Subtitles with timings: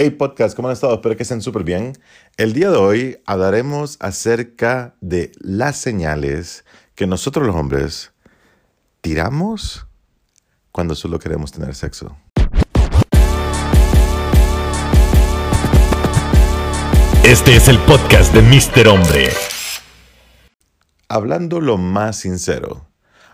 [0.00, 0.94] Hey podcast, ¿cómo han estado?
[0.94, 1.92] Espero que estén súper bien.
[2.36, 8.12] El día de hoy hablaremos acerca de las señales que nosotros los hombres
[9.00, 9.88] tiramos
[10.70, 12.16] cuando solo queremos tener sexo.
[17.24, 18.86] Este es el podcast de Mr.
[18.86, 19.30] Hombre.
[21.08, 22.86] Hablando lo más sincero,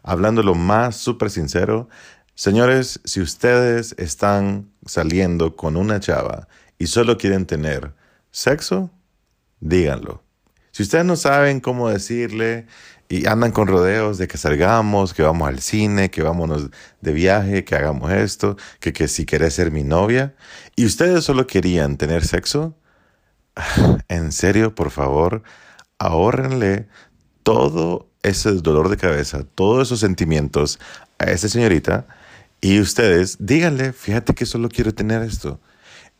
[0.03, 1.91] hablando lo más súper sincero,
[2.35, 7.93] señores, si ustedes están saliendo con una chava y solo quieren tener
[8.31, 8.91] sexo,
[9.61, 10.23] díganlo.
[10.71, 12.67] Si ustedes no saben cómo decirle
[13.09, 17.65] y andan con rodeos de que salgamos, que vamos al cine, que vámonos de viaje,
[17.65, 20.35] que hagamos esto, que, que si querés ser mi novia,
[20.75, 22.77] y ustedes solo querían tener sexo,
[24.09, 25.43] en serio, por favor,
[25.99, 26.89] ahórrenle
[27.45, 30.81] todo ese dolor de cabeza, todos esos sentimientos
[31.19, 32.07] a esa señorita
[32.65, 35.61] y ustedes díganle, fíjate que solo quiero tener esto.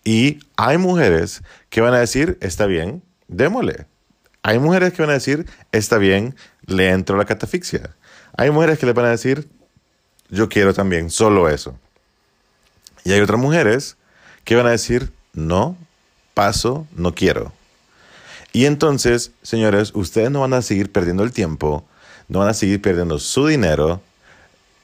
[0.05, 3.87] Y hay mujeres que van a decir, está bien, démosle.
[4.43, 7.97] Hay mujeres que van a decir, está bien, le entro la catafixia.
[8.37, 9.49] Hay mujeres que le van a decir,
[10.29, 11.79] yo quiero también, solo eso.
[13.05, 13.97] Y hay otras mujeres
[14.45, 15.79] que van a decir, no,
[16.35, 17.55] paso, no quiero.
[18.53, 21.89] Y entonces, señores, ustedes no van a seguir perdiendo el tiempo,
[22.29, 24.03] no van a seguir perdiendo su dinero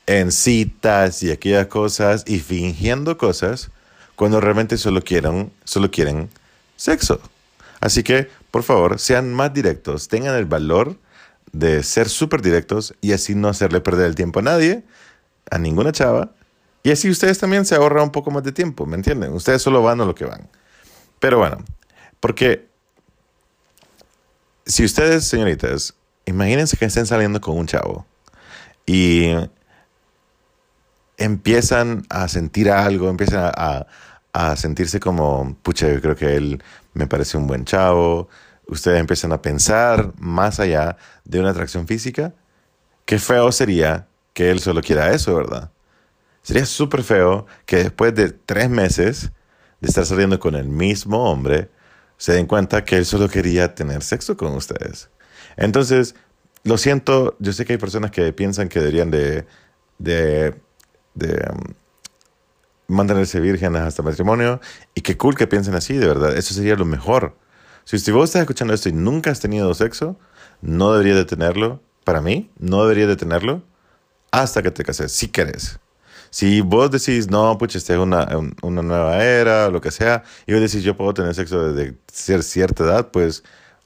[0.06, 3.70] en citas y aquellas cosas y fingiendo cosas
[4.17, 6.29] cuando realmente solo quieren, solo quieren
[6.77, 7.20] sexo.
[7.81, 10.97] Así que, por favor, sean más directos, tengan el valor
[11.53, 14.84] de ser súper directos y así no hacerle perder el tiempo a nadie,
[15.51, 16.33] a ninguna chava,
[16.83, 19.33] y así ustedes también se ahorran un poco más de tiempo, ¿me entienden?
[19.33, 20.48] Ustedes solo van a lo que van.
[21.19, 21.59] Pero bueno,
[22.21, 22.69] porque
[24.65, 28.06] si ustedes, señoritas, imagínense que estén saliendo con un chavo
[28.87, 29.33] y
[31.21, 33.87] empiezan a sentir algo, empiezan a,
[34.33, 36.62] a, sentirse como, pucha, yo creo que él
[36.95, 38.29] me parece un buen chavo.
[38.67, 42.35] Ustedes empiezan a pensar más allá de una atracción física.
[43.05, 45.71] Qué feo sería que él solo quiera eso, ¿verdad?
[46.43, 49.31] Sería súper feo que después de tres meses
[49.81, 51.71] de estar saliendo con el mismo hombre,
[52.17, 55.11] se den cuenta que él solo quería tener sexo con ustedes.
[55.56, 56.15] Entonces,
[56.65, 59.47] lo siento, yo sé que hay personas que piensan que deberían de,
[59.99, 60.55] de,
[61.15, 61.75] de um,
[62.88, 64.60] mantenerse vírgenes hasta matrimonio
[64.94, 67.37] y qué cool que piensen así, de verdad, eso sería lo mejor.
[67.84, 70.16] Si usted vos estás escuchando esto y nunca has tenido sexo,
[70.60, 71.81] no debería de tenerlo.
[72.04, 73.62] Para mí, no debería de tenerlo
[74.31, 75.78] hasta que te cases, si querés.
[76.31, 78.28] Si vos decís, no, pues esta es una,
[78.62, 81.97] una nueva era, lo que sea, y vos decís, yo puedo tener sexo desde
[82.43, 83.43] cierta edad, pues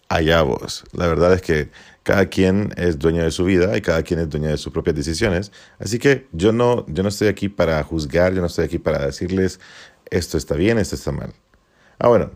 [0.09, 0.85] allá vos.
[0.93, 1.71] La verdad es que
[2.03, 4.97] cada quien es dueño de su vida y cada quien es dueño de sus propias
[4.97, 5.53] decisiones.
[5.79, 9.07] Así que yo no, yo no estoy aquí para juzgar, yo no estoy aquí para
[9.07, 9.61] decirles
[10.11, 11.33] esto está bien, esto está mal.
[11.99, 12.31] Ah, bueno,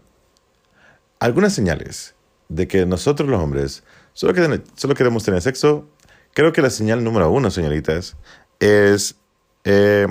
[1.21, 2.15] algunas señales
[2.49, 5.89] de que nosotros los hombres solo, queremos, solo queremos tener sexo.
[6.33, 8.17] Creo que la señal número uno, señoritas,
[8.61, 9.17] es
[9.65, 10.07] eh,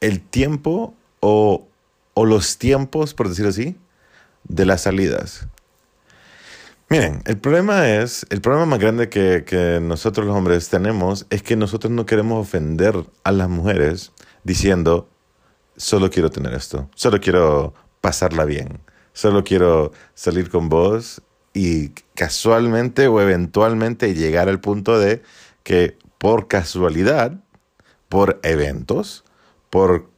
[0.00, 1.66] el tiempo o,
[2.16, 3.76] los tiempos, por decirlo así,
[4.44, 5.48] de las salidas.
[6.88, 11.42] Miren, el problema es, el problema más grande que, que, nosotros los hombres tenemos es
[11.42, 14.12] que nosotros no queremos ofender a las mujeres
[14.44, 15.08] diciendo,
[15.76, 18.78] solo quiero tener esto, solo quiero pasarla bien,
[19.12, 25.22] solo quiero salir con vos y casualmente o eventualmente llegar al punto de
[25.64, 27.40] que por casualidad
[28.08, 29.24] por eventos,
[29.70, 30.08] por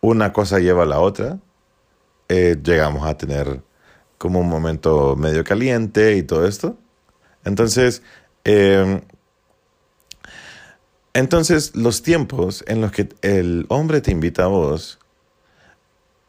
[0.00, 1.38] una cosa lleva a la otra,
[2.28, 3.62] eh, llegamos a tener
[4.24, 6.78] como un momento medio caliente y todo esto.
[7.44, 8.00] Entonces,
[8.44, 9.02] em,
[11.12, 14.98] entonces los tiempos en los que el hombre te invita a vos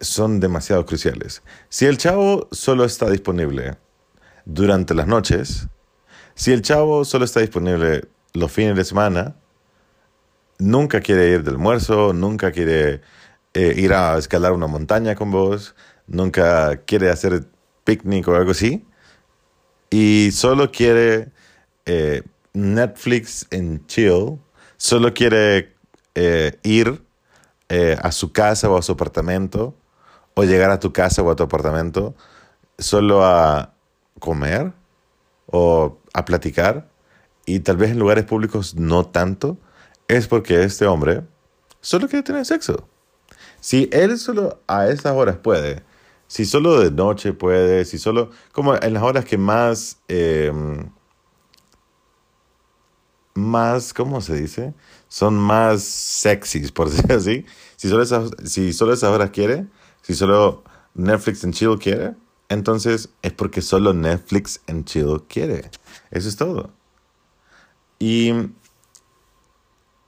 [0.02, 1.42] son demasiado cruciales.
[1.70, 3.78] Si el chavo solo está disponible
[4.44, 5.70] durante las noches,
[6.34, 9.38] si el chavo solo está disponible los fines de semana,
[10.60, 13.00] nunca quiere ir de almuerzo, nunca quiere
[13.54, 15.76] eh, ir a escalar una montaña con vos,
[16.08, 17.55] nunca quiere hacer
[17.86, 18.86] picnic o algo así,
[19.90, 21.32] y solo quiere
[21.86, 22.24] eh,
[22.54, 24.40] Netflix en chill,
[24.76, 25.74] solo quiere
[26.16, 27.02] eh, ir
[28.02, 29.76] a su casa o a su apartamento,
[30.36, 32.16] o llegar a tu casa o a tu apartamento,
[32.78, 33.74] solo a
[34.20, 34.74] comer
[35.48, 36.88] o a platicar,
[37.46, 39.58] y tal vez en lugares públicos no tanto,
[40.08, 41.24] es porque este hombre
[41.82, 42.88] solo quiere tener sexo.
[43.60, 45.84] Si él solo a esas horas puede,
[46.28, 50.90] si solo de noche puede, si solo, como en las horas que más, em,
[53.36, 54.74] más, ¿cómo se dice?
[55.08, 57.46] Son más sexys, por decir así.
[57.76, 59.68] Si solo esas, si solo esas horas quiere,
[60.02, 60.64] Si solo
[60.94, 62.16] Netflix and chill quiere,
[62.50, 65.72] entonces es porque solo Netflix and chill quiere.
[66.12, 66.72] Eso es todo.
[68.00, 68.32] Y,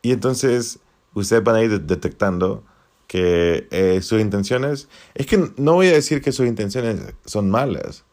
[0.01, 0.79] y entonces
[1.13, 2.63] ustedes van a ir detectando
[3.07, 8.03] que eh, sus intenciones, es que no voy a decir que sus intenciones son malas,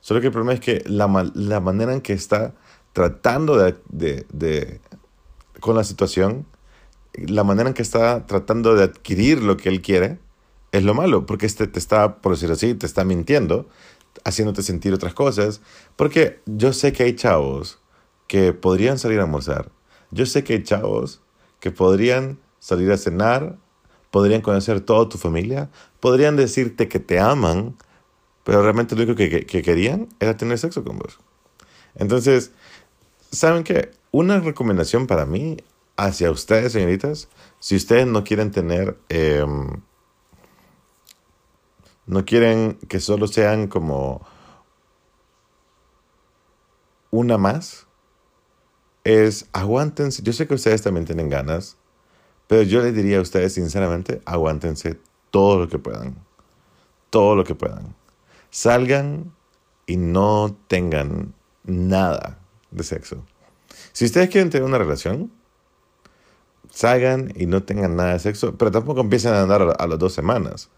[0.00, 2.54] solo que el problema es que la, la manera en que está
[2.92, 4.80] tratando de, de, de,
[5.60, 6.46] con la situación,
[7.14, 10.18] la manera en que está tratando de adquirir lo que él quiere,
[10.72, 13.68] es lo malo, porque este te está, por decirlo así, te está mintiendo,
[14.24, 15.60] haciéndote sentir otras cosas,
[15.96, 17.78] porque yo sé que hay chavos
[18.26, 19.70] que podrían salir a almorzar,
[20.10, 21.22] yo sé que hay chavos
[21.60, 23.58] que podrían salir a cenar,
[24.12, 27.76] podrían conocer toda tu familia, podrían decirte que te aman,
[28.44, 31.18] pero realmente lo único que, que querían era tener sexo con vos.
[31.96, 32.52] Entonces,
[33.32, 33.90] ¿saben qué?
[34.10, 35.56] Una recomendación para mí
[35.96, 37.28] hacia ustedes, señoritas,
[37.58, 39.46] si ustedes no quieren tener, eh,
[42.04, 44.26] no quieren que solo sean como
[47.10, 47.86] una más,
[49.04, 50.22] es aguántense.
[50.22, 51.78] Yo sé que ustedes también tienen ganas,
[52.52, 54.98] pero yo les diría a ustedes sinceramente, aguántense
[55.30, 56.16] todo lo que puedan.
[57.08, 57.96] Todo lo que puedan.
[58.50, 59.32] Salgan
[59.86, 61.32] y no tengan
[61.64, 62.40] nada
[62.70, 63.24] de sexo.
[63.92, 65.32] Si ustedes quieren tener una relación,
[66.70, 70.12] salgan y no tengan nada de sexo, pero tampoco empiecen a andar a, las dos
[70.12, 70.68] semanas.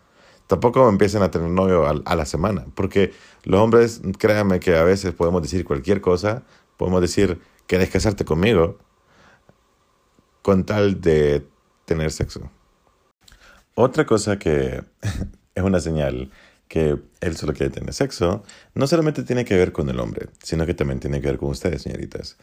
[0.46, 3.12] Tampoco empiecen a tener novio a, la semana, porque
[3.42, 6.44] los hombres, créanme que a veces podemos decir cualquier cosa,
[6.76, 8.78] podemos decir, ¿querés casarte conmigo?
[10.40, 11.44] Con tal de
[11.84, 12.50] tener sexo.
[13.74, 14.84] Otra cosa que
[15.54, 16.30] es una señal
[16.68, 18.42] que él solo quiere tener sexo,
[18.74, 21.50] no solamente tiene que ver con el hombre, sino que también tiene que ver con
[21.50, 22.36] ustedes, señoritas.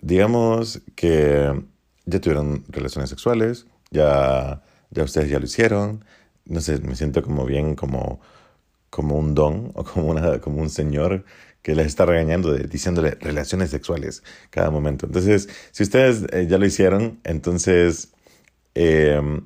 [0.00, 1.62] Digamos que
[2.06, 6.04] ya tuvieron relaciones sexuales, ya, ya ustedes ya lo hicieron,
[6.46, 8.20] no sé, me siento como bien como,
[8.88, 11.24] como un don o como, una, como un señor
[11.62, 15.06] que les está regañando, de, diciéndole relaciones sexuales cada momento.
[15.06, 18.12] Entonces, si ustedes eh, ya lo hicieron, entonces
[18.80, 19.40] eh,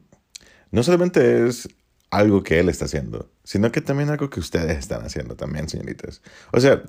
[0.70, 1.68] no solamente es
[2.10, 6.22] algo que él está haciendo, sino que también algo que ustedes están haciendo también, señoritas.
[6.52, 6.82] O sea,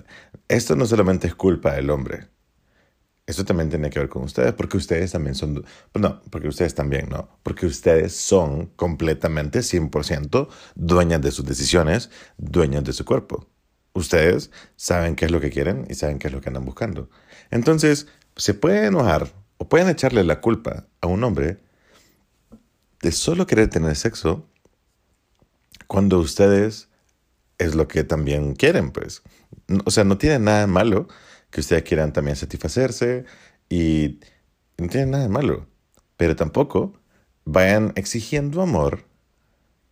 [0.48, 2.28] esto no solamente es culpa del hombre,
[3.28, 5.66] eso también tiene que ver con ustedes, porque ustedes también son,
[5.96, 12.84] no, porque ustedes también no, porque ustedes son completamente 100% dueñas de sus decisiones, dueñas
[12.84, 13.48] de su cuerpo.
[13.94, 17.10] Ustedes saben qué es lo que quieren y saben qué es lo que andan buscando.
[17.50, 21.65] Entonces, se puede enojar o pueden echarle la culpa a un hombre
[23.02, 24.48] de solo querer tener sexo
[25.88, 26.90] cuando ustedes
[27.58, 29.24] es lo que también quieren, pues.
[29.86, 31.08] O sea, no tiene nada malo
[31.50, 33.26] que ustedes quieran también satisfacerse
[33.70, 34.20] y
[34.78, 35.68] no tiene nada de malo.
[36.18, 37.00] Pero tampoco
[37.46, 39.06] vayan exigiendo amor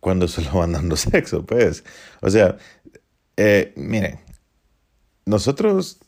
[0.00, 1.84] cuando solo van dando sexo, pues.
[2.20, 2.58] O sea,
[3.36, 4.20] eh, miren,
[5.24, 6.00] nosotros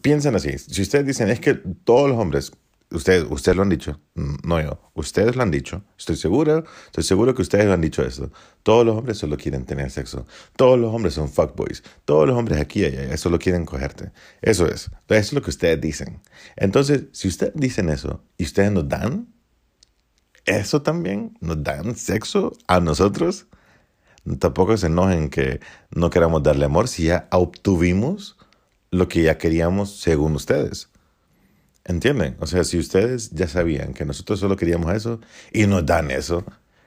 [0.00, 0.58] piensan así.
[0.58, 2.52] Si ustedes dicen, es que todos los hombres
[2.92, 4.80] Ustedes, ustedes lo han dicho, no yo.
[4.94, 5.82] Ustedes lo han dicho.
[5.98, 8.30] Estoy seguro, estoy seguro que ustedes lo han dicho esto.
[8.62, 10.26] Todos los hombres solo quieren tener sexo.
[10.56, 11.82] Todos los hombres son fuckboys.
[12.04, 14.12] Todos los hombres aquí y allá solo quieren cogerte.
[14.40, 14.90] Eso es.
[14.90, 16.20] Eso es lo que ustedes dicen.
[16.56, 19.28] Entonces, si ustedes dicen eso y ustedes nos dan,
[20.44, 23.46] eso también nos dan sexo a nosotros.
[24.38, 25.60] Tampoco se enojen que
[25.90, 28.36] no queramos darle amor si ya obtuvimos
[28.90, 30.91] lo que ya queríamos según ustedes.
[31.84, 32.36] ¿Entienden?
[32.40, 35.20] O sea, si ustedes ya sabían que nosotros solo queríamos eso
[35.52, 36.44] y nos dan eso,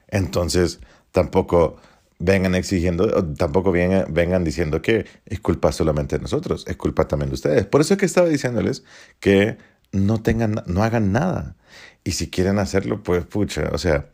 [0.08, 0.80] entonces
[1.12, 1.78] tampoco
[2.20, 7.30] vengan exigiendo, tampoco vengan, vengan diciendo que es culpa solamente de nosotros, es culpa también
[7.30, 7.66] de ustedes.
[7.66, 8.84] Por eso es que estaba diciéndoles
[9.20, 9.58] que
[9.92, 11.58] no tengan, no hagan nada.
[12.04, 14.10] Y si quieren hacerlo, pues pucha, o sea,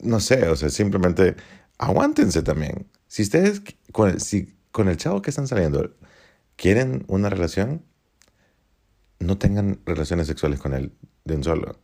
[0.00, 1.36] no sé, o sea, simplemente
[1.78, 2.86] aguántense también.
[3.08, 3.62] Si ustedes,
[3.92, 5.94] con, si con el chavo que están saliendo,
[6.56, 7.82] quieren una relación,
[9.18, 10.92] no tengan relaciones sexuales con él
[11.24, 11.78] de un solo.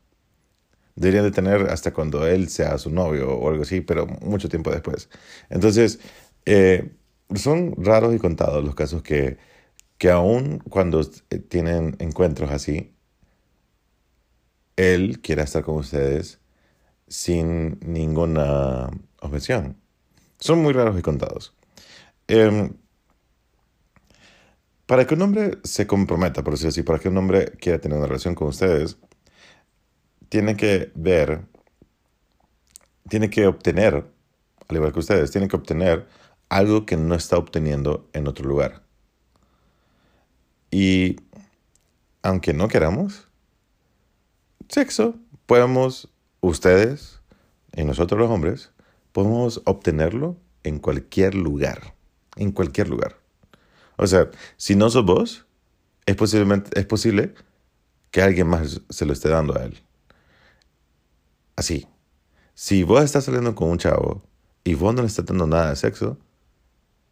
[0.96, 4.70] Deberían de tener hasta cuando él sea su novio o algo así, pero mucho tiempo
[4.70, 5.08] después.
[5.48, 6.00] Entonces,
[6.46, 6.92] eh,
[7.34, 9.38] son raros y contados los casos que,
[9.98, 11.04] que aún cuando
[11.48, 12.94] tienen encuentros así,
[14.76, 16.40] él quiera estar con ustedes
[17.08, 19.76] sin ninguna objeción.
[20.38, 21.54] Son muy raros y contados.
[22.28, 22.70] Eh,
[24.90, 27.96] para que un hombre se comprometa, por decirlo así, para que un hombre quiera tener
[27.96, 28.98] una relación con ustedes,
[30.28, 31.42] tiene que ver,
[33.08, 34.04] tiene que obtener,
[34.66, 36.08] al igual que ustedes, tiene que obtener
[36.48, 38.82] algo que no está obteniendo en otro lugar.
[40.72, 41.18] Y
[42.22, 43.28] aunque no queramos,
[44.68, 45.14] sexo,
[45.46, 47.20] podemos, ustedes
[47.76, 48.72] y nosotros los hombres,
[49.12, 51.94] podemos obtenerlo en cualquier lugar.
[52.34, 53.19] En cualquier lugar.
[54.00, 55.46] O sea, si no sos vos,
[56.06, 57.34] es, posiblemente, es posible
[58.10, 59.78] que alguien más se lo esté dando a él.
[61.54, 61.86] Así.
[62.54, 64.22] Si vos estás saliendo con un chavo
[64.64, 66.18] y vos no le estás dando nada de sexo,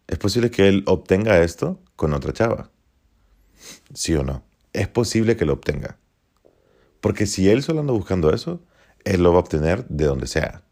[0.07, 2.71] es posible que él obtenga esto con otra chava.
[3.93, 4.43] ¿Sí o no?
[4.73, 5.99] Es posible que lo obtenga.
[7.03, 8.63] Porque si él solo anda buscando eso,
[9.05, 10.63] él lo va a obtener de donde sea.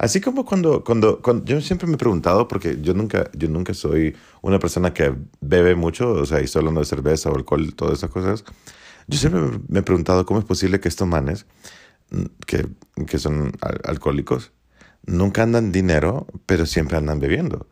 [0.00, 4.16] Así como cuando, cuando, yo siempre me he preguntado, porque yo nunca, yo nunca soy
[4.40, 7.98] una persona que bebe mucho, o sea, y estoy hablando de cerveza o alcohol, todas
[7.98, 8.44] esas cosas.
[9.08, 11.44] Yo siempre me he preguntado cómo es posible que estos manes,
[12.12, 12.66] mm, que,
[13.06, 13.52] que son
[13.84, 14.52] alcohólicos,
[15.04, 17.68] nunca andan dinero, pero siempre andan bebiendo.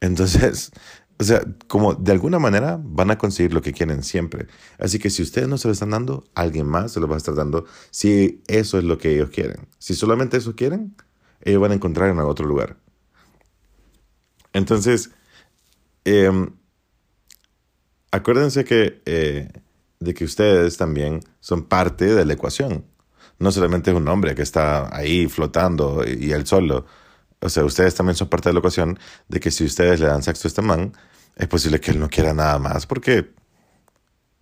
[0.00, 0.70] Entonces,
[1.18, 4.46] o sea, como de alguna manera van a conseguir lo que quieren siempre.
[4.78, 7.18] Así que si ustedes no se lo están dando, alguien más se lo va a
[7.18, 9.66] estar dando si eso es lo que ellos quieren.
[9.78, 10.94] Si solamente eso quieren,
[11.44, 12.76] ellos van a encontrar en otro lugar.
[14.52, 15.10] Entonces,
[16.04, 16.50] em,
[18.10, 19.48] acuérdense que, eh,
[20.00, 22.84] de que ustedes también son parte de la ecuación.
[23.38, 26.86] No solamente es un hombre que está ahí flotando y, él solo.
[27.40, 28.98] O sea, ustedes también son parte de la ecuación
[29.28, 30.92] de que si ustedes le dan sexo a este man,
[31.36, 33.32] es posible que él no quiera nada más porque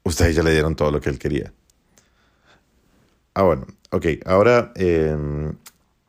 [0.05, 1.53] ustedes ya le dieron todo lo que él quería.
[3.35, 5.57] Ah, bueno, ok, ahora em,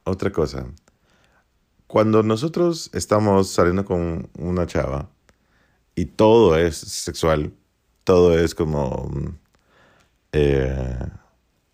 [0.03, 0.65] otra cosa.
[1.93, 5.11] Cuando nosotros estamos saliendo con una chava
[5.93, 7.53] y todo es sexual,
[8.03, 9.11] todo es como...
[10.31, 10.97] Eh,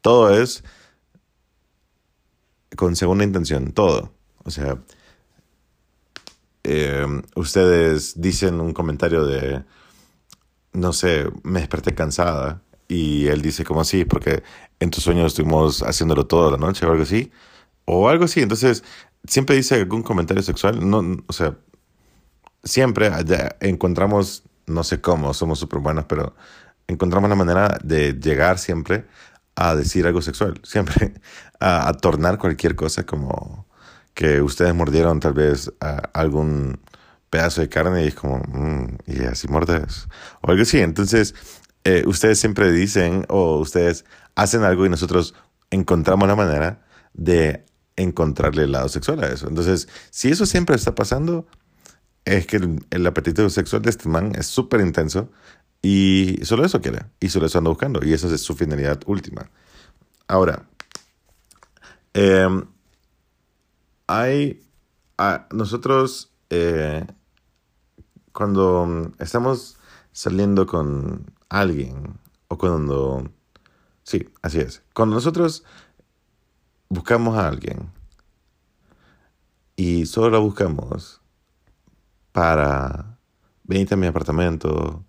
[0.01, 0.65] todo es
[2.75, 4.11] con segunda intención, todo.
[4.43, 4.83] O sea,
[6.65, 9.63] eh, ustedes dicen un comentario de,
[10.73, 14.43] no sé, me desperté cansada y él dice como así, porque
[14.81, 17.31] en tus sueños estuvimos haciéndolo toda la noche o algo así,
[17.85, 18.41] o algo así.
[18.41, 18.83] Entonces,
[19.25, 21.57] siempre dice algún comentario sexual, no, o sea,
[22.63, 23.11] siempre
[23.61, 26.35] encontramos, no sé cómo, somos súper buenos, pero
[26.87, 29.05] encontramos la manera de llegar siempre
[29.55, 31.13] a decir algo sexual, siempre
[31.59, 33.67] a, tornar cualquier cosa como
[34.13, 35.71] que ustedes mordieron tal vez
[36.13, 36.79] algún
[37.29, 40.07] pedazo de carne y es como, mm, y así mordes,
[40.41, 40.79] o algo así.
[40.79, 41.35] Entonces,
[41.83, 44.03] eh, ustedes siempre dicen o ustedes
[44.35, 45.35] hacen algo y nosotros
[45.69, 46.81] encontramos la manera
[47.13, 47.65] de
[47.99, 49.47] encontrarle el lado sexual a eso.
[49.47, 51.45] Entonces, si eso siempre está pasando,
[52.25, 52.57] es que
[52.89, 55.29] el, apetito sexual de este man es súper intenso
[55.81, 59.49] y solo eso quiere, y solo eso anda buscando, y esa es su finalidad última.
[60.27, 60.67] Ahora,
[62.13, 62.65] em,
[64.07, 64.61] hay,
[65.51, 67.05] nosotros, eh,
[68.31, 69.77] cuando estamos
[70.11, 73.31] saliendo con alguien, o cuando,
[74.03, 75.63] sí, así es, cuando nosotros
[76.89, 77.91] buscamos a alguien
[79.75, 81.21] y solo la buscamos
[82.31, 83.17] para
[83.63, 85.05] venirte a mi apartamento,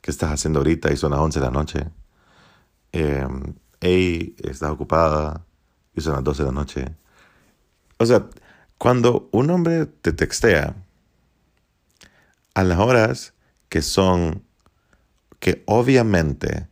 [0.00, 0.92] ¿qué estás haciendo ahorita?
[0.92, 1.90] Y son las 11 de la noche.
[2.92, 3.26] Eh,
[3.80, 5.44] hey, estás ocupada
[5.94, 6.96] y son las 12 de la noche.
[7.98, 8.26] O sea,
[8.78, 10.74] cuando un hombre te textea
[12.54, 13.34] a las horas
[13.68, 14.44] que son,
[15.40, 16.68] que obviamente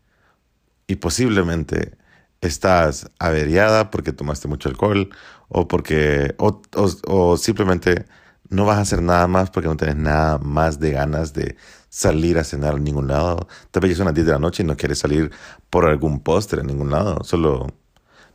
[0.86, 1.98] y posiblemente
[2.42, 5.10] estás averiada porque tomaste mucho alcohol
[5.48, 8.04] o porque o, simplemente
[8.50, 11.56] no vas a hacer nada más porque no tienes nada más de ganas de
[11.88, 13.48] salir a cenar a ningún lado.
[13.70, 15.30] Tal vez son las 10 de la noche y no quieres salir
[15.70, 17.22] por algún postre a ningún lado.
[17.24, 17.68] Solo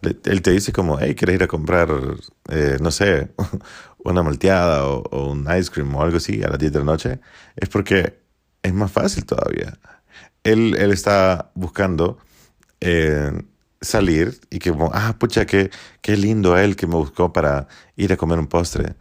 [0.02, 1.90] él te dice como, hey, ¿quieres ir a comprar,
[2.50, 3.32] eh, no sé,
[4.04, 7.20] una malteada o, un ice cream o algo así a las 10 de la noche?
[7.56, 8.20] Es porque
[8.64, 9.78] es más fácil todavía.
[10.44, 12.18] Él, él está buscando...
[12.80, 13.32] Eh,
[13.82, 18.18] salir y que, ah, pucha, qué, qué lindo él que me buscó para ir a
[18.18, 18.96] comer un postre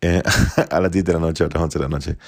[0.00, 0.22] eh,
[0.70, 2.18] a las 10 de la noche, a las 11 de la noche.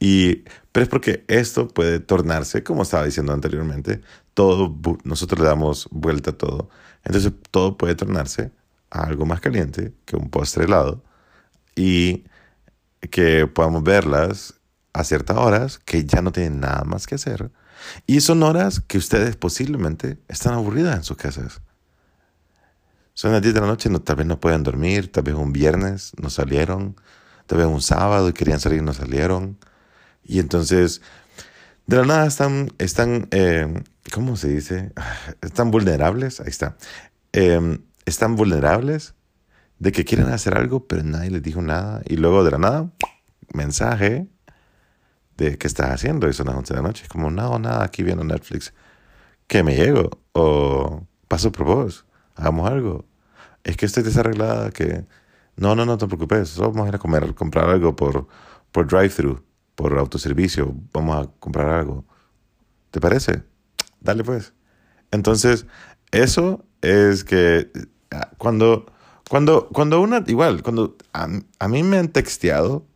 [0.00, 4.00] Y, pero es porque esto puede tornarse, como estaba diciendo anteriormente,
[4.34, 6.70] todo, nosotros le damos vuelta a todo.
[7.04, 8.52] Entonces todo puede tornarse
[8.90, 11.02] a algo más caliente que un postre helado
[11.76, 12.24] y
[13.10, 14.54] que podamos verlas
[14.92, 17.50] a ciertas horas que ya no tienen nada más que hacer
[18.06, 21.60] y son horas que ustedes posiblemente están aburridas en sus casas.
[23.14, 25.52] Son las 10 de la noche, no, tal vez no pueden dormir, tal vez un
[25.52, 26.96] viernes no salieron,
[27.46, 29.58] tal vez un sábado y querían salir y no salieron.
[30.22, 31.02] Y entonces,
[31.86, 33.82] de la nada están, están eh,
[34.12, 34.92] ¿cómo se dice?
[35.42, 36.76] Están vulnerables, ahí está.
[37.32, 39.14] Em, están vulnerables
[39.78, 42.02] de que quieren hacer algo, pero nadie les dijo nada.
[42.06, 42.90] Y luego de la nada,
[43.52, 44.26] mensaje,
[45.38, 47.04] de qué estás haciendo y son las 11 de la noche.
[47.04, 48.74] Es como, no, nada, aquí viendo Netflix.
[49.46, 53.06] Que me llego o paso por vos, hagamos algo.
[53.64, 55.06] Es que estoy desarreglada, que
[55.56, 58.28] No, no, no te preocupes, solo vamos a ir a comer, comprar algo por,
[58.72, 62.04] por drive-thru, por autoservicio, vamos a comprar algo.
[62.90, 63.42] ¿Te parece?
[64.00, 64.54] Dale pues.
[65.10, 65.66] Entonces,
[66.12, 67.70] eso es que
[68.10, 68.86] ah, cuando,
[69.28, 71.28] cuando, cuando una, igual, cuando a,
[71.58, 72.86] a mí me han texteado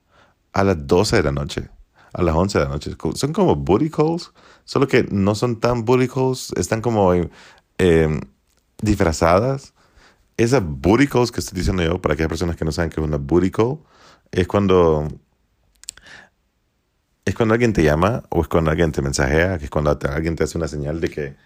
[0.53, 1.71] a las 12 de la noche,
[2.12, 4.33] a las 11 de la noche, son como booty calls,
[4.64, 7.12] solo que no son tan booty calls, están como
[7.78, 8.21] eh,
[8.81, 9.75] disfrazadas.
[10.37, 13.07] Esas booty calls que estoy diciendo yo, para aquellas personas que no saben qué es
[13.07, 13.78] una booty call,
[14.31, 15.09] es cuando
[17.25, 20.37] es cuando alguien te llama o es cuando alguien te mensajea, que es cuando alguien
[20.37, 21.37] te hace una señal de que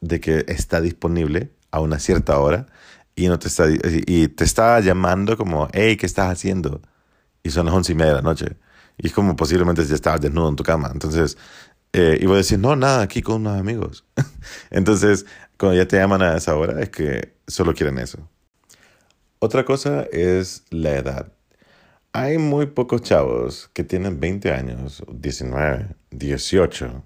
[0.00, 2.66] de que está disponible a una cierta hora
[3.14, 6.80] y no te está y te está llamando como hey qué estás haciendo
[7.42, 8.56] y son las once y media de la noche
[8.98, 11.38] y es como posiblemente ya estabas desnudo en tu cama entonces
[11.92, 14.04] eh, y voy a decir no nada aquí con unos amigos
[14.70, 15.26] entonces
[15.60, 18.26] cuando ya te llaman a esa hora es que solo quieren eso.
[19.40, 21.32] Otra cosa es la edad.
[22.12, 27.04] Hay muy pocos chavos que tienen 20 años, 19, 18,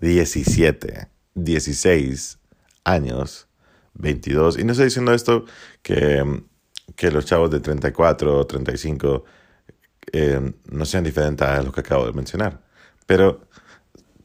[0.00, 2.38] 17, 16
[2.82, 3.46] años,
[3.94, 4.58] 22.
[4.58, 5.44] Y no estoy diciendo esto
[5.82, 6.42] que,
[6.96, 9.24] que los chavos de 34 o 35
[10.12, 12.60] eh, no sean diferentes a los que acabo de mencionar.
[13.06, 13.48] Pero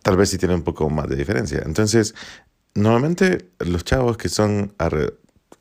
[0.01, 1.61] tal vez sí tienen un poco más de diferencia.
[1.65, 2.15] Entonces,
[2.75, 4.73] Normalmente los chavos que son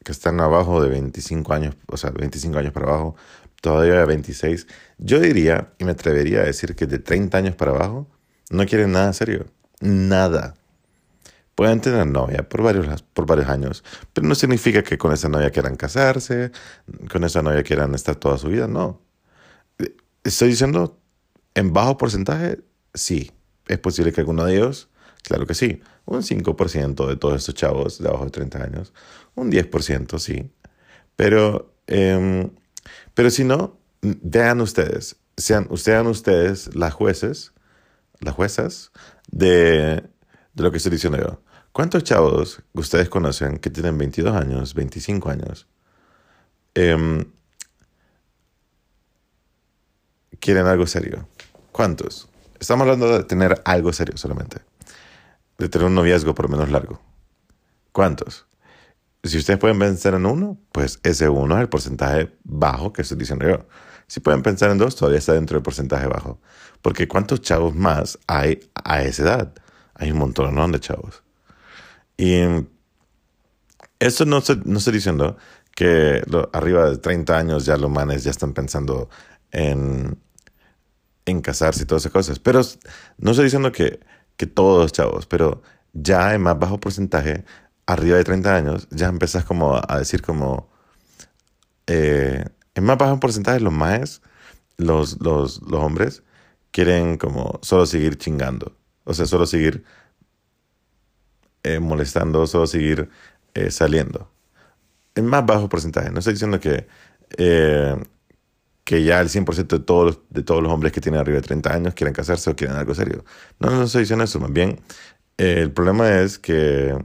[0.04, 3.16] que están abajo de 25 años, o sea, 25 años para abajo,
[3.60, 4.66] todavía de 26,
[4.98, 8.08] yo diría y me atrevería a decir que de 30 años para abajo
[8.50, 9.46] no quieren nada serio,
[9.80, 10.54] nada.
[11.54, 13.82] Pueden tener novia por varios, por varios años,
[14.12, 16.52] pero no significa que con esa novia quieran casarse,
[17.10, 19.00] con esa novia quieran estar toda su vida, no.
[20.28, 20.98] Estoy diciendo,
[21.54, 22.60] en bajo porcentaje,
[22.94, 23.32] sí.
[23.66, 24.88] Es posible que alguno de ellos
[25.28, 28.92] Claro que sí, un 5% de todos estos chavos de abajo de 30 años,
[29.34, 30.50] un 10% sí,
[31.16, 32.50] pero, em,
[33.12, 37.52] pero si no, vean ustedes, sean, sean ustedes las jueces,
[38.20, 38.90] las juezas
[39.30, 40.02] de,
[40.54, 41.42] de lo que estoy diciendo yo.
[41.72, 45.66] ¿Cuántos chavos ustedes conocen que tienen 22 años, 25 años?
[46.74, 47.26] Em,
[50.40, 51.28] quieren algo serio.
[51.72, 52.28] ¿Cuántos?
[52.58, 54.58] Estamos hablando de tener algo serio solamente
[55.58, 57.00] de tener un noviazgo por menos largo.
[57.92, 58.46] ¿Cuántos?
[59.24, 63.18] Si ustedes pueden pensar en uno, pues ese uno es el porcentaje bajo que estoy
[63.18, 63.66] diciendo yo.
[64.06, 66.40] Si pueden pensar en dos, todavía está dentro del porcentaje bajo.
[66.80, 69.54] Porque ¿cuántos chavos más hay a esa edad?
[69.94, 71.24] Hay un montón de chavos.
[72.16, 72.38] Y
[73.98, 75.36] eso no, no estoy diciendo
[75.74, 76.22] que
[76.52, 79.10] arriba de 30 años ya los manes ya están pensando
[79.50, 80.18] en,
[81.28, 82.38] en casarse y todas esas cosas.
[82.38, 82.60] Pero
[83.18, 84.00] no estoy diciendo que
[84.38, 85.62] que todos chavos, pero
[85.92, 87.44] ya en más bajo porcentaje,
[87.86, 90.70] arriba de 30 años, ya empezás como a decir como,
[91.88, 94.22] eh, en más bajo porcentaje los maes,
[94.78, 96.22] los, los, los hombres,
[96.70, 99.84] quieren como solo seguir chingando, o sea, solo seguir
[101.64, 103.10] eh, molestando, solo seguir
[103.54, 104.30] eh, saliendo.
[105.16, 106.86] En más bajo porcentaje, no estoy diciendo que
[108.88, 111.74] que ya el 100% de todos, de todos los hombres que tienen arriba de 30
[111.74, 113.22] años quieren casarse o quieren algo serio.
[113.60, 114.80] No, no estoy diciendo eso, más bien
[115.36, 116.96] eh, el problema es que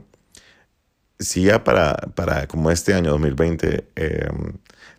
[1.18, 4.54] si ya para, para como este año 2020 em,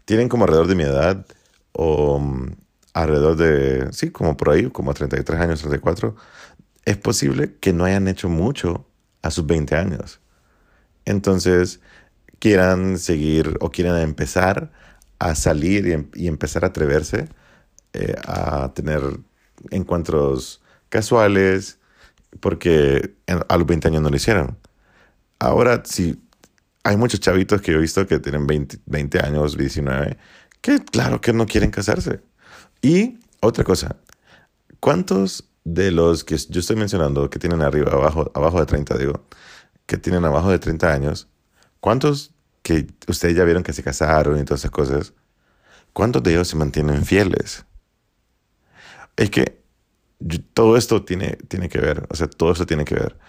[0.05, 1.25] tienen como alrededor de mi edad
[1.71, 2.55] o mm,
[2.93, 6.15] alrededor de, sí, como por ahí, como 33 años, 34,
[6.85, 8.85] es posible que no hayan hecho mucho
[9.23, 10.19] a sus 20 años.
[11.05, 11.79] Entonces,
[12.37, 14.71] quieran seguir o quieran empezar
[15.19, 17.27] a salir em, y, empezar a atreverse
[17.93, 19.01] eh, a tener
[19.71, 21.79] encuentros casuales,
[22.39, 23.15] porque
[23.47, 24.57] a los 20 años no lo hicieron.
[25.39, 26.21] Ahora, sí,
[26.83, 30.17] hay muchos chavitos que he visto que tienen 20, 20 años, 19,
[30.61, 32.21] que claro que no quieren casarse.
[32.81, 33.95] Y otra cosa,
[34.79, 39.25] ¿cuántos de los que yo estoy mencionando que tienen arriba, abajo, abajo de 30, digo,
[39.87, 41.27] que tienen abajo de 30 años,
[41.79, 42.34] ¿cuántos
[42.65, 45.13] que ustedes ya vieron que se casaron y todas esas cosas,
[45.93, 47.63] ¿cuántos de ellos se mantienen fieles?
[49.15, 49.61] Es que
[50.55, 53.19] todo esto tiene, tiene que ver, o sea, todo esto tiene que ver.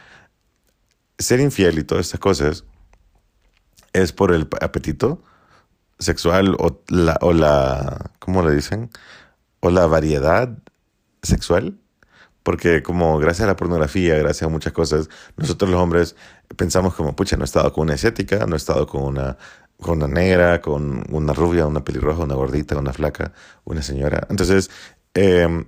[1.18, 2.64] Ser infiel y todas estas cosas
[3.92, 5.22] es por el apetito
[5.98, 8.88] sexual o la, o la ¿cómo le dicen?
[9.60, 10.56] O la variedad
[11.22, 11.78] sexual
[12.46, 16.14] porque como gracias a la pornografía, gracias a muchas cosas, nosotros los hombres
[16.54, 19.36] pensamos como, pucha, no he estado con una asiática, no he estado con una,
[19.80, 23.32] con una negra, con una rubia, una pelirroja, una gordita, una flaca,
[23.64, 24.28] una señora.
[24.30, 24.70] Entonces,
[25.12, 25.64] em,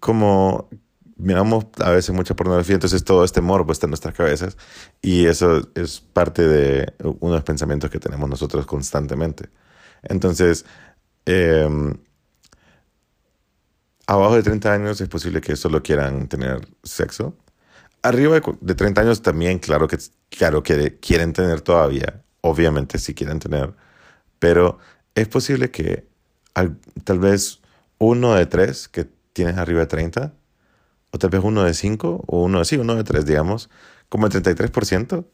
[0.00, 0.68] como
[1.16, 4.56] miramos a veces mucha pornografía, entonces todo este morbo está en nuestras cabezas
[5.00, 9.50] y eso es parte de uno pensamientos que tenemos nosotros constantemente.
[10.02, 10.64] Entonces,
[11.26, 11.94] em,
[14.10, 17.36] abajo de 30 años es posible que solo quieran tener sexo.
[18.02, 19.98] Arriba de 30 años también, claro que,
[20.30, 23.74] claro que quieren tener todavía, obviamente si quieren tener,
[24.40, 24.78] pero
[25.14, 26.08] es posible que
[27.04, 27.60] tal vez
[27.98, 30.34] uno de tres que tienes arriba de 30,
[31.12, 33.70] o tal vez uno de cinco, o uno de sí, uno de tres, digamos,
[34.08, 35.24] como el 33%,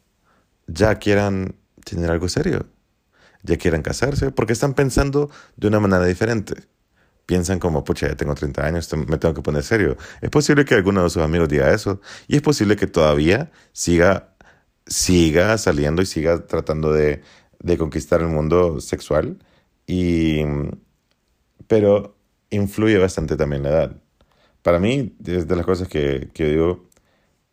[0.67, 2.67] ya quieran tener algo serio,
[3.43, 6.76] ya quieran casarse, porque están pensando de una manera diferente
[7.27, 9.97] piensan como, pucha, ya tengo 30 años, me tengo que poner serio.
[10.21, 14.35] Es posible que alguno de sus amigos diga eso y es posible que todavía siga,
[14.87, 17.23] siga saliendo y siga tratando de,
[17.61, 19.39] de conquistar el mundo sexual.
[19.87, 20.43] Y,
[21.67, 22.17] pero
[22.51, 24.03] influye bastante también la edad.
[24.63, 26.89] Para mí, es de las cosas que, que digo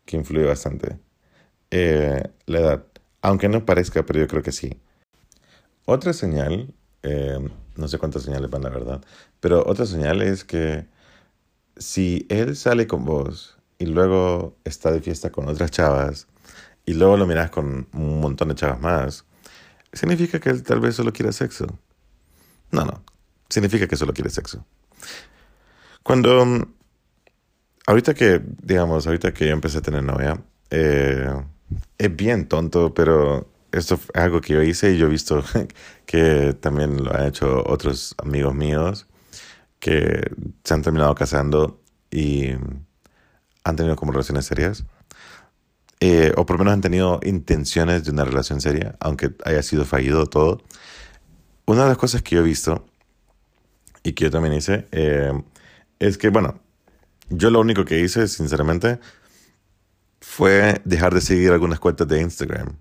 [0.04, 0.98] que influye bastante.
[1.70, 2.86] Eh, la edad.
[3.22, 4.80] Aunque no parezca, pero yo creo que sí.
[5.86, 7.38] Otra señal eh,
[7.76, 9.04] no sé cuántas señales van, la verdad.
[9.44, 10.86] Pero otra señal es que
[11.76, 16.28] si él sale con vos y luego está de fiesta con otras chavas
[16.86, 19.26] y luego lo miras con un montón de chavas más,
[19.92, 21.66] significa que él tal vez solo quiere sexo.
[22.70, 23.04] No, no.
[23.50, 24.64] Significa que solo quiere sexo.
[26.02, 26.66] Cuando.
[27.86, 31.28] Ahorita que, digamos, ahorita que yo empecé a tener novia, eh,
[31.98, 35.44] es bien tonto, pero esto es algo que yo hice y yo he visto
[36.06, 39.06] que también lo han hecho otros amigos míos
[39.84, 40.30] que
[40.64, 41.78] se han terminado casando
[42.10, 42.52] y
[43.64, 44.86] han tenido como relaciones serias.
[46.00, 49.84] Eh, o por lo menos han tenido intenciones de una relación seria, aunque haya sido
[49.84, 50.62] fallido todo.
[51.66, 52.86] Una de las cosas que yo he visto
[54.02, 55.34] y que yo también hice eh,
[55.98, 56.62] es que, bueno,
[57.28, 59.00] yo lo único que hice, sinceramente,
[60.22, 62.78] fue dejar de seguir algunas cuentas de Instagram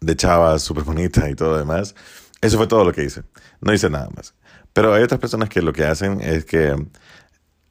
[0.00, 1.94] de chavas súper bonitas y todo lo demás.
[2.40, 3.22] Eso fue todo lo que hice.
[3.60, 4.34] No hice nada más.
[4.78, 6.72] Pero hay otras personas que lo que hacen es que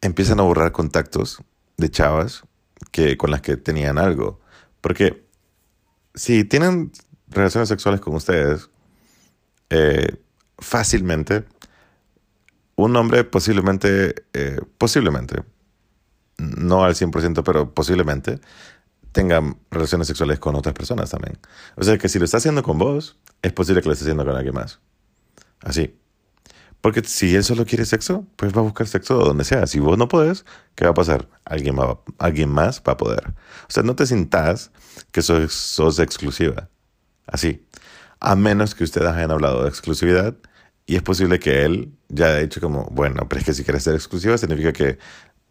[0.02, 1.42] empiezan a borrar contactos
[1.78, 2.44] de chavas
[2.92, 4.42] que, con las que tenían algo.
[4.82, 5.26] Porque
[6.16, 6.92] si tienen
[7.30, 8.70] relaciones sexuales con ustedes,
[9.70, 10.18] eh,
[10.60, 11.46] fácilmente,
[12.76, 15.46] un hombre posiblemente, eh, posiblemente,
[16.38, 18.42] no al 100%, pero posiblemente,
[19.14, 21.38] tengan relaciones sexuales con otras personas también.
[21.78, 24.26] O sea que si lo está haciendo con vos, es posible que lo esté haciendo
[24.26, 24.82] con alguien más.
[25.62, 25.98] Así.
[26.88, 29.68] Porque si él solo quiere sexo, pues va a buscar sexo donde sea.
[29.68, 31.28] Si vos no podés, ¿qué va a pasar?
[31.44, 33.28] Alguien, va, alguien más va a poder.
[33.68, 34.72] O sea, no te sintas
[35.12, 36.70] que sos, sos exclusiva.
[37.26, 37.68] Así.
[38.22, 40.38] A menos que ustedes hayan hablado de exclusividad
[40.86, 43.84] y es posible que él ya haya dicho como, bueno, pero es que si quieres
[43.84, 44.98] ser exclusiva significa que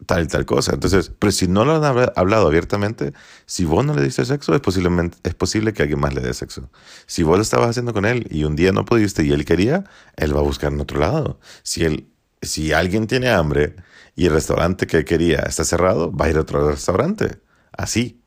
[0.05, 0.75] tal y tal cosa.
[0.75, 3.13] Entonces, pero si no lo han hablado abiertamente,
[3.47, 6.35] si vos no le diste sexo, es, posiblemente, es posible que alguien más le dé
[6.35, 6.71] sexo.
[7.07, 9.85] Si vos lo estabas haciendo con él y un día no pudiste y él quería,
[10.17, 11.41] él va a buscar en otro lado.
[11.63, 12.09] Si, él,
[12.43, 13.77] si alguien tiene hambre
[14.15, 17.39] y el restaurante que quería está cerrado, va a ir a otro restaurante.
[17.73, 18.21] Así.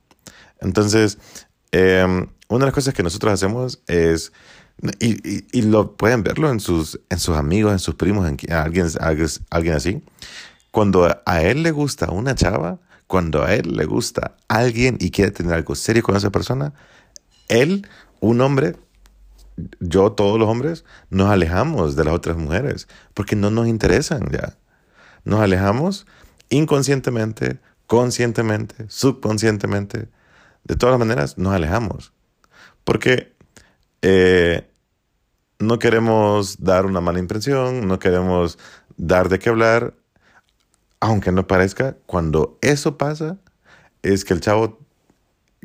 [0.61, 1.19] Entonces,
[1.71, 4.31] em, una de las cosas que nosotros hacemos es...
[5.01, 8.87] Y, y, lo pueden verlo en sus, en sus amigos, en sus primos, en alguien,
[9.49, 10.01] alguien así
[10.71, 15.31] cuando a él le gusta una chava, cuando a él le gusta alguien y quiere
[15.31, 16.73] tener algo serio con esa persona,
[17.47, 17.87] él,
[18.19, 18.75] un hombre,
[19.79, 24.57] yo, todos los hombres, nos alejamos de las otras mujeres porque no nos interesan ya.
[25.25, 26.05] Nos alejamos
[26.49, 30.07] inconscientemente, conscientemente, subconscientemente.
[30.63, 32.13] De todas las maneras, nos alejamos.
[32.83, 33.35] Porque
[34.01, 34.69] eh,
[35.57, 38.57] no queremos dar una mala impresión, no queremos
[38.97, 39.93] dar de qué hablar
[40.99, 43.37] aunque no parezca, cuando eso pasa,
[44.03, 44.79] es que el chavo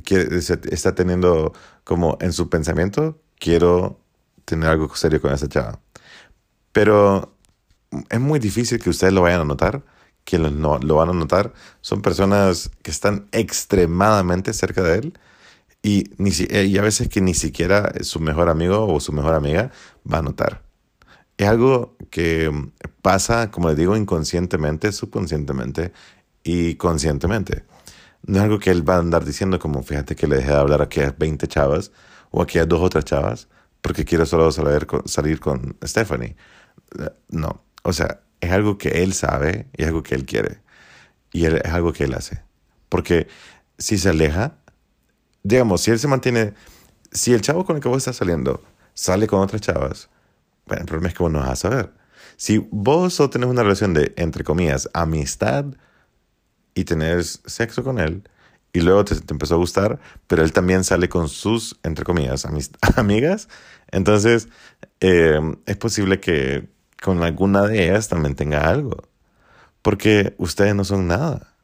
[0.07, 1.53] está teniendo
[1.85, 4.01] como en su pensamiento, quiero
[4.45, 5.81] tener algo serio con esa chava.
[6.73, 7.37] Pero
[8.11, 9.85] es muy difícil que ustedes lo vayan a notar.
[10.25, 15.19] Quienes no lo van a notar son personas que están extremadamente cerca de él
[15.83, 19.71] y a veces que ni siquiera su mejor amigo o su mejor amiga
[20.11, 20.64] va a notar
[21.45, 22.51] es algo que
[23.03, 25.93] pasa, como les digo, inconscientemente, subconscientemente
[26.43, 27.65] y conscientemente.
[28.23, 30.57] No es algo que él va a andar diciendo como, fíjate que le dejé de
[30.57, 31.93] hablar a aquellas 20 chavas
[32.31, 33.49] o a aquellas dos otras chavas
[33.85, 34.49] porque quiero solo
[34.87, 36.37] con, salir con Stephanie.
[37.29, 40.63] No, o sea, es algo que él sabe y es algo que él quiere.
[41.33, 42.43] Y es algo que él hace.
[42.89, 43.29] Porque
[43.77, 44.57] si se aleja,
[45.43, 46.55] digamos, si él se mantiene,
[47.13, 48.63] si el chavo con el que vos estás saliendo
[48.95, 50.09] sale con otras chavas,
[50.67, 51.93] bueno, el problema es que vos no vas a saber.
[52.37, 55.67] Si vos solo tenés una relación de, entre comillas, amistad,
[56.75, 58.29] y tenés sexo con él
[58.73, 62.45] y luego te, te empezó a gustar, pero él también sale con sus, entre comillas,
[62.97, 63.49] amigas.
[63.93, 64.49] Entonces,
[65.01, 66.69] eh, es posible que
[67.01, 69.05] con alguna de ellas también tenga algo.
[69.83, 71.55] Porque ustedes no son nada.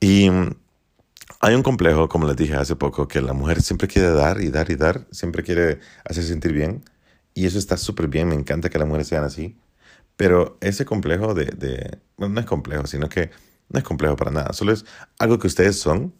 [0.00, 0.28] Y
[1.42, 4.50] hay un complejo, como les dije hace poco, que la mujer siempre quiere dar y
[4.50, 6.84] dar y dar, siempre quiere hacer sentir bien.
[7.34, 9.58] Y eso está súper bien, me encanta que las mujeres sean así.
[10.16, 13.30] Pero ese complejo de, de- bueno, no es complejo, sino que
[13.70, 14.84] no es complejo para nada, solo es
[15.18, 16.14] algo que ustedes son,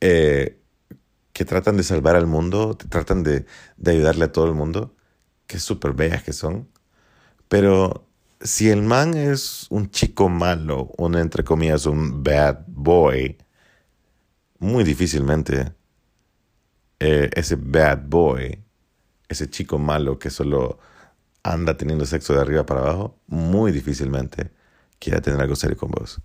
[0.00, 0.60] eh,
[1.32, 4.94] que tratan de salvar al mundo, tratan de, de ayudarle a todo el mundo,
[5.46, 6.68] que súper bellas que son.
[7.48, 8.06] Pero
[8.40, 13.38] si el man es un chico malo, un entre comillas, un bad boy,
[14.64, 15.74] muy difícilmente
[16.98, 18.64] eh, ese bad boy,
[19.28, 20.78] ese chico malo que solo
[21.42, 24.50] anda teniendo sexo de arriba para abajo, muy difícilmente
[24.98, 26.18] quiera tener algo serio con vos.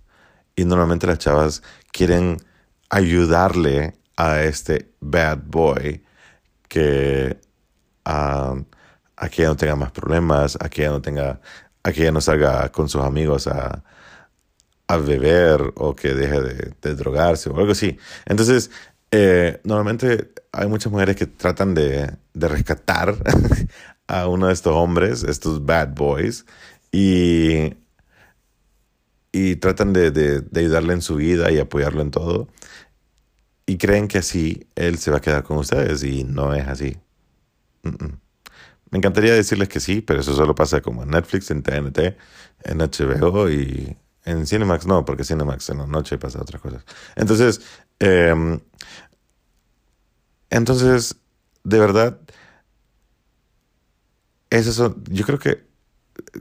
[0.56, 2.38] Y normalmente las chavas quieren
[2.88, 6.02] ayudarle a este bad boy
[6.66, 7.38] que
[8.06, 8.54] a,
[9.16, 11.40] a que ella no tenga más problemas, que ella no tenga,
[11.82, 13.84] a que ella no salga con sus amigos a,
[14.94, 17.98] a beber o que deje de, de drogarse o algo así.
[18.26, 18.70] Entonces,
[19.10, 23.14] eh, normalmente hay muchas mujeres que tratan de, de rescatar
[24.08, 26.46] a uno de estos hombres, estos bad boys,
[26.92, 27.74] y,
[29.32, 32.48] y tratan de, de- de ayudarle en su vida y apoyarlo en todo.
[33.66, 36.96] Y creen que así él se va a quedar con ustedes y no es así.
[37.84, 38.20] Mm-mm.
[38.92, 42.16] Me encantaría decirles que sí, pero eso solo pasa como en Netflix, en TNT,
[42.64, 46.84] en HBO y en Cinemax no, porque Cinemax en la noche pasa otras cosas.
[47.16, 47.60] Entonces,
[48.00, 48.60] eh,
[50.50, 51.16] entonces,
[51.64, 52.18] de verdad,
[54.72, 55.64] son, yo creo que,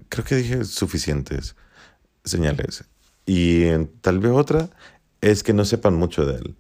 [0.10, 1.56] creo que dije suficientes
[2.24, 2.84] señales.
[3.26, 3.70] Y
[4.02, 4.70] tal vez otra
[5.22, 6.56] es que no sepan mucho de él.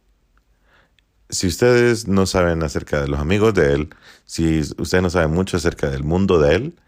[1.29, 3.89] Si ustedes no saben acerca de los amigos de él,
[4.25, 6.79] si ustedes no saben mucho acerca del mundo de él,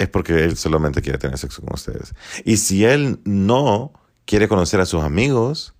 [0.00, 2.14] es porque él solamente quiere tener sexo con ustedes.
[2.46, 3.92] Y si él no
[4.24, 5.74] quiere conocer a sus amigos,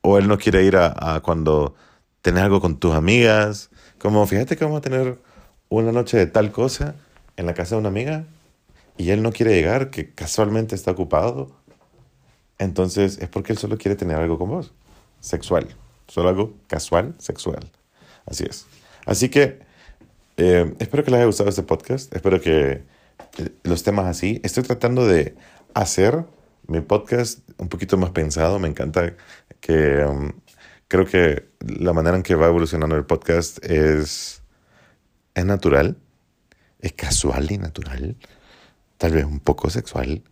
[0.00, 1.74] o él no quiere ir a, cuando
[2.22, 5.20] tenés algo con tus amigas, como fíjate que vamos a tener
[5.70, 6.94] una noche de tal cosa
[7.36, 8.26] en la casa de una amiga,
[8.96, 11.50] y él no quiere llegar, que casualmente está ocupado,
[12.58, 14.72] entonces es porque él solo quiere tener algo con vos,
[15.18, 15.66] sexual,
[16.06, 17.68] solo algo casual, sexual.
[18.24, 18.66] Así es.
[19.04, 19.63] Así que
[20.36, 22.14] eh, espero que les haya gustado este podcast.
[22.14, 22.82] Espero que
[23.38, 24.40] eh, los temas así.
[24.42, 25.36] Estoy tratando de
[25.74, 26.24] hacer
[26.66, 28.58] mi podcast un poquito más pensado.
[28.58, 29.14] Me encanta
[29.60, 30.32] que um,
[30.88, 34.42] creo que la manera en que va evolucionando el podcast es,
[35.34, 35.96] es natural,
[36.80, 38.16] es casual y natural,
[38.98, 40.22] tal vez un poco sexual.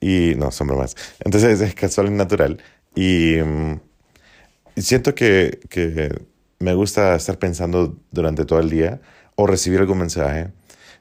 [0.00, 0.96] Y no, son bromas.
[1.24, 2.62] Entonces es casual y natural.
[2.94, 3.78] Y, um,
[4.76, 6.10] siento que, que
[6.58, 9.00] me gusta estar pensando durante todo el día
[9.40, 10.52] o recibir algún mensaje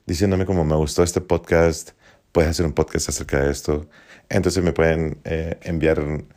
[0.06, 1.92] diciéndome como me gustó este podcast,
[2.32, 3.90] puedes hacer un podcast acerca de esto.
[4.30, 6.30] Entonces me pueden eh, enviar un,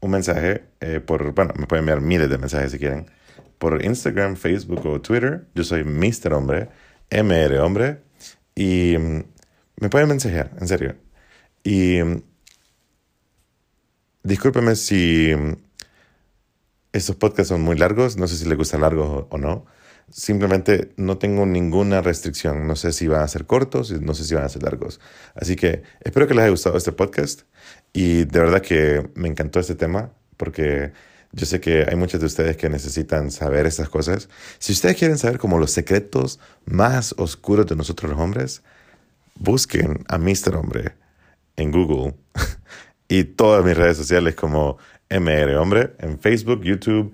[0.00, 3.10] mensaje eh, por, bueno, me pueden enviar miles de mensajes si quieren,
[3.58, 5.48] por Instagram, Facebook o Twitter.
[5.54, 6.32] Yo soy Mr.
[6.32, 6.70] Hombre,
[7.10, 8.00] MR Hombre,
[8.54, 9.24] y mm,
[9.82, 10.96] me pueden mensajear, en serio.
[11.62, 12.22] Y mm,
[14.22, 15.56] discúlpeme si mm,
[16.94, 19.66] estos podcasts son muy largos, no sé si les gusta largo o no.
[20.10, 22.66] Simplemente no tengo ninguna restricción.
[22.66, 25.00] No sé si van a ser cortos, no sé si van a ser largos.
[25.34, 27.42] Así que espero que les haya gustado este podcast.
[27.92, 30.92] Y de verdad que me encantó este tema porque
[31.32, 34.28] yo sé que hay muchos de ustedes que necesitan saber estas cosas.
[34.58, 38.62] Si ustedes quieren saber como los secretos más oscuros de nosotros los hombres,
[39.36, 40.56] busquen a Mr.
[40.56, 40.94] Hombre
[41.56, 42.14] en Google
[43.08, 47.12] y todas mis redes sociales como MR Hombre en Facebook, YouTube,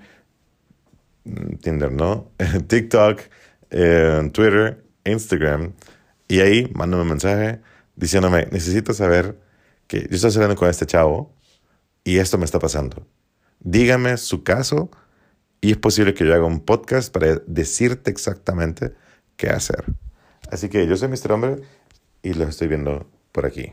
[1.61, 2.31] Tinder, ¿no?
[2.69, 3.21] TikTok,
[3.71, 5.73] eh, Twitter, Instagram.
[6.29, 7.61] Y ahí mándame un mensaje
[7.95, 9.39] diciéndome, necesito saber
[9.87, 11.35] que yo estoy saliendo con este chavo
[12.05, 13.07] y esto me está pasando.
[13.61, 14.91] Dígame su caso
[15.61, 18.93] y es posible que yo haga un podcast para decirte exactamente
[19.37, 19.85] qué hacer.
[20.51, 21.33] Así que yo soy Mr.
[21.33, 21.57] Hombre
[22.23, 23.73] y los estoy viendo por aquí.